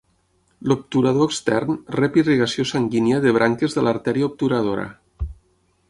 [0.69, 4.89] L'obturador extern rep irrigació sanguínia de branques de l'artèria obturadora.